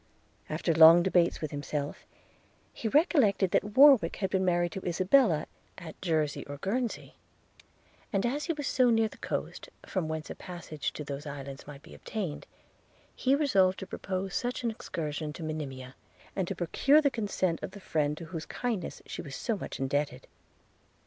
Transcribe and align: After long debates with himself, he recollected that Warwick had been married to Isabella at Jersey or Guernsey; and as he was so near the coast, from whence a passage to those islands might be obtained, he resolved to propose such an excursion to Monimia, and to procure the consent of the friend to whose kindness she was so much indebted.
After 0.49 0.73
long 0.73 1.03
debates 1.03 1.41
with 1.41 1.51
himself, 1.51 2.07
he 2.73 2.87
recollected 2.87 3.51
that 3.51 3.77
Warwick 3.77 4.15
had 4.15 4.31
been 4.31 4.43
married 4.43 4.71
to 4.71 4.83
Isabella 4.83 5.45
at 5.77 6.01
Jersey 6.01 6.43
or 6.47 6.57
Guernsey; 6.57 7.17
and 8.11 8.25
as 8.25 8.45
he 8.45 8.53
was 8.53 8.65
so 8.65 8.89
near 8.89 9.07
the 9.09 9.19
coast, 9.19 9.69
from 9.85 10.07
whence 10.07 10.31
a 10.31 10.35
passage 10.35 10.91
to 10.93 11.03
those 11.03 11.27
islands 11.27 11.67
might 11.67 11.83
be 11.83 11.93
obtained, 11.93 12.47
he 13.15 13.35
resolved 13.35 13.77
to 13.77 13.85
propose 13.85 14.33
such 14.33 14.63
an 14.63 14.71
excursion 14.71 15.33
to 15.33 15.43
Monimia, 15.43 15.93
and 16.35 16.47
to 16.47 16.55
procure 16.55 16.99
the 16.99 17.11
consent 17.11 17.61
of 17.61 17.69
the 17.69 17.79
friend 17.79 18.17
to 18.17 18.25
whose 18.25 18.47
kindness 18.47 19.03
she 19.05 19.21
was 19.21 19.35
so 19.35 19.55
much 19.55 19.79
indebted. 19.79 20.25